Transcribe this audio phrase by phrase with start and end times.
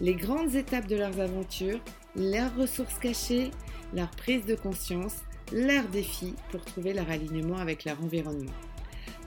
[0.00, 1.80] les grandes étapes de leurs aventures,
[2.14, 3.50] leurs ressources cachées,
[3.94, 5.22] leur prise de conscience,
[5.52, 8.52] leurs défis pour trouver leur alignement avec leur environnement.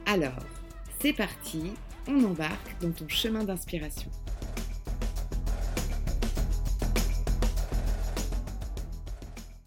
[0.06, 0.46] Alors,
[1.02, 1.74] c'est parti,
[2.08, 4.12] on embarque dans ton chemin d'inspiration.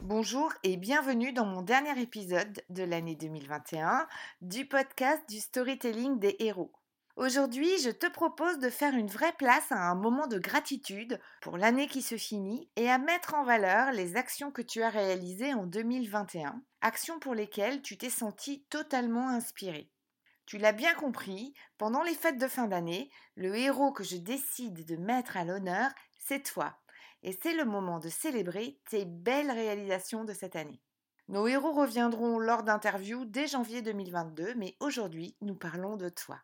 [0.01, 4.07] Bonjour et bienvenue dans mon dernier épisode de l'année 2021
[4.43, 6.71] du podcast du storytelling des héros.
[7.17, 11.59] Aujourd'hui, je te propose de faire une vraie place à un moment de gratitude pour
[11.59, 15.53] l'année qui se finit et à mettre en valeur les actions que tu as réalisées
[15.53, 19.91] en 2021, actions pour lesquelles tu t'es senti totalement inspiré.
[20.47, 24.87] Tu l'as bien compris, pendant les fêtes de fin d'année, le héros que je décide
[24.87, 26.79] de mettre à l'honneur, c'est toi.
[27.23, 30.81] Et c'est le moment de célébrer tes belles réalisations de cette année.
[31.29, 36.41] Nos héros reviendront lors d'interviews dès janvier 2022, mais aujourd'hui, nous parlons de toi.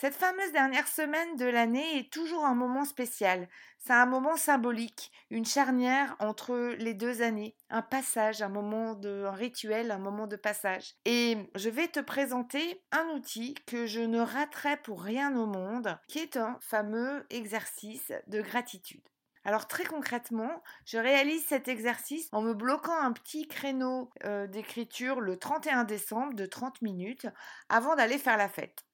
[0.00, 3.48] Cette fameuse dernière semaine de l'année est toujours un moment spécial.
[3.80, 9.24] C'est un moment symbolique, une charnière entre les deux années, un passage, un moment de
[9.24, 10.94] un rituel, un moment de passage.
[11.04, 15.98] Et je vais te présenter un outil que je ne raterai pour rien au monde,
[16.06, 19.02] qui est un fameux exercice de gratitude.
[19.44, 25.20] Alors très concrètement, je réalise cet exercice en me bloquant un petit créneau euh, d'écriture
[25.20, 27.26] le 31 décembre de 30 minutes
[27.68, 28.87] avant d'aller faire la fête.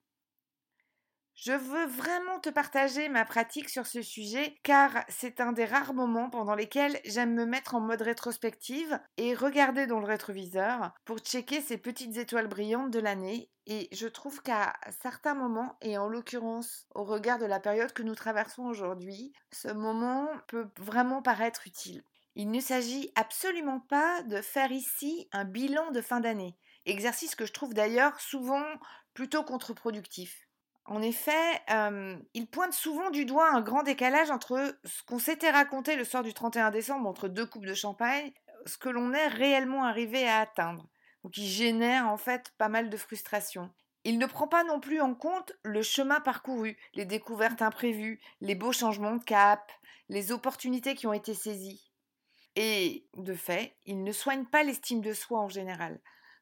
[1.35, 5.93] Je veux vraiment te partager ma pratique sur ce sujet car c'est un des rares
[5.93, 11.19] moments pendant lesquels j'aime me mettre en mode rétrospective et regarder dans le rétroviseur pour
[11.19, 16.07] checker ces petites étoiles brillantes de l'année et je trouve qu'à certains moments, et en
[16.07, 21.65] l'occurrence au regard de la période que nous traversons aujourd'hui, ce moment peut vraiment paraître
[21.65, 22.03] utile.
[22.35, 27.45] Il ne s'agit absolument pas de faire ici un bilan de fin d'année, exercice que
[27.47, 28.65] je trouve d'ailleurs souvent
[29.15, 30.44] plutôt contre-productif.
[30.85, 31.61] En effet,
[32.33, 36.21] il pointe souvent du doigt un grand décalage entre ce qu'on s'était raconté le soir
[36.21, 38.31] du 31 décembre entre deux coupes de champagne,
[38.67, 40.87] ce que l'on est réellement arrivé à atteindre,
[41.23, 43.71] ou qui génère en fait pas mal de frustration.
[44.03, 48.53] Il ne prend pas non plus en compte le chemin parcouru, les découvertes imprévues, les
[48.53, 49.71] beaux changements de cap,
[50.09, 51.91] les opportunités qui ont été saisies.
[52.55, 55.99] Et, de fait, il ne soigne pas l'estime de soi en général.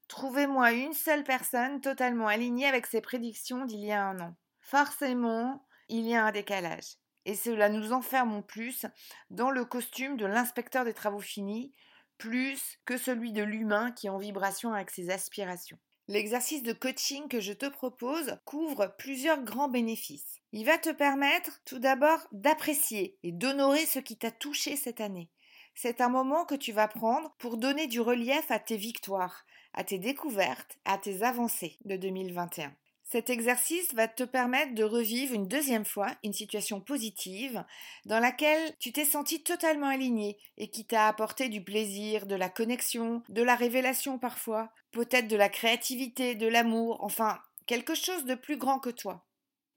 [0.08, 4.36] Trouvez-moi une seule personne totalement alignée avec ses prédictions d'il y a un an.
[4.62, 6.98] Forcément, il y a un décalage.
[7.26, 8.86] Et cela nous enferme en plus
[9.30, 11.74] dans le costume de l'inspecteur des travaux finis,
[12.18, 15.80] plus que celui de l'humain qui est en vibration avec ses aspirations.
[16.10, 20.42] L'exercice de coaching que je te propose couvre plusieurs grands bénéfices.
[20.52, 25.30] Il va te permettre tout d'abord d'apprécier et d'honorer ce qui t'a touché cette année.
[25.76, 29.84] C'est un moment que tu vas prendre pour donner du relief à tes victoires, à
[29.84, 32.74] tes découvertes, à tes avancées de 2021.
[33.04, 37.64] Cet exercice va te permettre de revivre une deuxième fois une situation positive
[38.06, 42.50] dans laquelle tu t'es senti totalement aligné et qui t'a apporté du plaisir, de la
[42.50, 48.36] connexion, de la révélation parfois, peut-être de la créativité, de l'amour, enfin quelque chose de
[48.36, 49.24] plus grand que toi.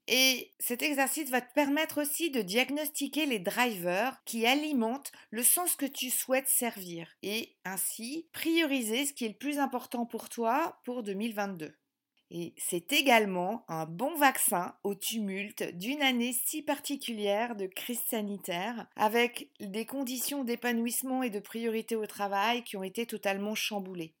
[0.07, 5.75] Et cet exercice va te permettre aussi de diagnostiquer les drivers qui alimentent le sens
[5.75, 10.79] que tu souhaites servir et ainsi prioriser ce qui est le plus important pour toi
[10.85, 11.75] pour 2022.
[12.29, 18.87] Et c'est également un bon vaccin au tumulte d'une année si particulière de crise sanitaire,
[18.97, 24.16] avec des conditions d'épanouissement et de priorité au travail qui ont été totalement chamboulées.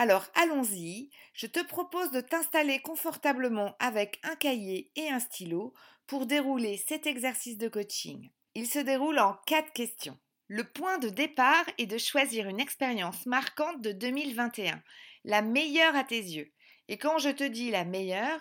[0.00, 5.74] Alors allons-y, je te propose de t'installer confortablement avec un cahier et un stylo
[6.06, 8.30] pour dérouler cet exercice de coaching.
[8.54, 10.18] Il se déroule en quatre questions.
[10.48, 14.82] Le point de départ est de choisir une expérience marquante de 2021,
[15.26, 16.50] la meilleure à tes yeux.
[16.88, 18.40] Et quand je te dis la meilleure,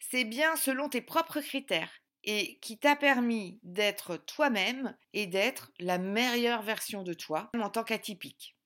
[0.00, 1.92] c'est bien selon tes propres critères
[2.22, 7.84] et qui t'a permis d'être toi-même et d'être la meilleure version de toi en tant
[7.84, 8.56] qu'atypique.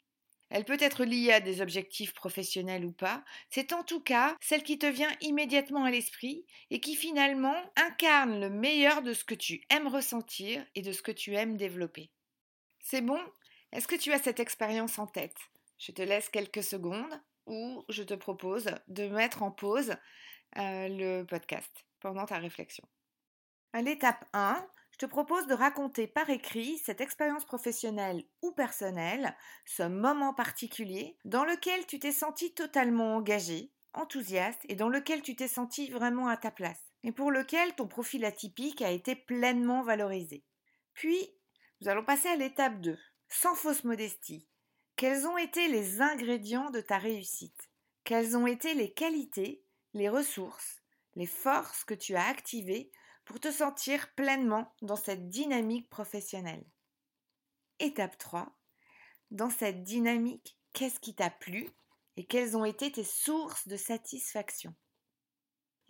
[0.50, 4.62] Elle peut être liée à des objectifs professionnels ou pas, c'est en tout cas celle
[4.62, 9.34] qui te vient immédiatement à l'esprit et qui finalement incarne le meilleur de ce que
[9.34, 12.10] tu aimes ressentir et de ce que tu aimes développer.
[12.80, 13.20] C'est bon?
[13.72, 15.36] Est-ce que tu as cette expérience en tête?
[15.78, 19.94] Je te laisse quelques secondes ou je te propose de mettre en pause
[20.56, 21.70] euh, le podcast
[22.00, 22.84] pendant ta réflexion.
[23.74, 24.66] À l'étape 1,
[25.00, 31.16] je te propose de raconter par écrit cette expérience professionnelle ou personnelle, ce moment particulier
[31.24, 36.26] dans lequel tu t'es senti totalement engagé, enthousiaste et dans lequel tu t'es senti vraiment
[36.26, 40.42] à ta place et pour lequel ton profil atypique a été pleinement valorisé.
[40.94, 41.30] Puis,
[41.80, 42.98] nous allons passer à l'étape 2.
[43.28, 44.48] Sans fausse modestie,
[44.96, 47.70] quels ont été les ingrédients de ta réussite?
[48.02, 49.62] Quelles ont été les qualités,
[49.94, 50.82] les ressources,
[51.14, 52.90] les forces que tu as activées
[53.28, 56.64] pour te sentir pleinement dans cette dynamique professionnelle
[57.78, 58.58] Étape 3.
[59.30, 61.69] Dans cette dynamique, qu'est-ce qui t'a plu
[62.16, 64.75] et quelles ont été tes sources de satisfaction?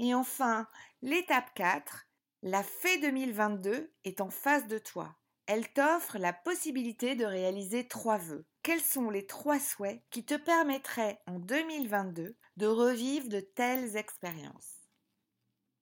[0.01, 0.67] Et enfin,
[1.01, 2.09] l'étape 4.
[2.43, 5.17] La fée 2022 est en face de toi.
[5.47, 8.47] Elle t'offre la possibilité de réaliser trois vœux.
[8.63, 14.75] Quels sont les trois souhaits qui te permettraient en 2022 de revivre de telles expériences?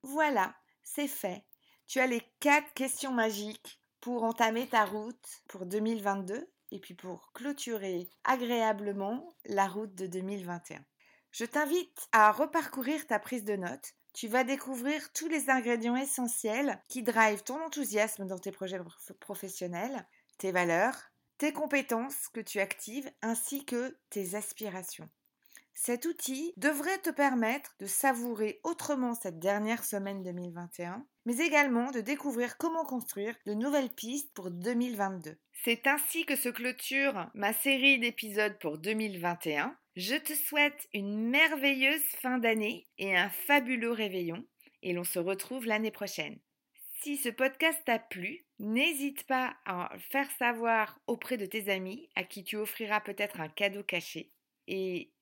[0.02, 0.54] Voilà,
[0.86, 1.44] c'est fait.
[1.86, 7.32] Tu as les quatre questions magiques pour entamer ta route pour 2022 et puis pour
[7.34, 10.82] clôturer agréablement la route de 2021.
[11.32, 16.80] Je t'invite à reparcourir ta prise de notes tu vas découvrir tous les ingrédients essentiels
[16.88, 18.80] qui drivent ton enthousiasme dans tes projets
[19.20, 20.06] professionnels,
[20.38, 20.96] tes valeurs,
[21.36, 25.10] tes compétences que tu actives ainsi que tes aspirations.
[25.78, 32.00] Cet outil devrait te permettre de savourer autrement cette dernière semaine 2021, mais également de
[32.00, 35.36] découvrir comment construire de nouvelles pistes pour 2022.
[35.64, 39.76] C'est ainsi que se clôture ma série d'épisodes pour 2021.
[39.96, 44.46] Je te souhaite une merveilleuse fin d'année et un fabuleux réveillon
[44.82, 46.38] et l'on se retrouve l'année prochaine.
[47.02, 52.24] Si ce podcast t'a plu, n'hésite pas à faire savoir auprès de tes amis à
[52.24, 54.32] qui tu offriras peut-être un cadeau caché.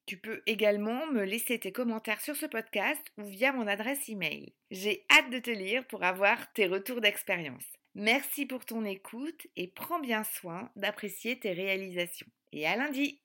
[0.06, 4.52] Tu peux également me laisser tes commentaires sur ce podcast ou via mon adresse email.
[4.70, 7.64] J'ai hâte de te lire pour avoir tes retours d'expérience.
[7.94, 12.26] Merci pour ton écoute et prends bien soin d'apprécier tes réalisations.
[12.52, 13.20] Et à lundi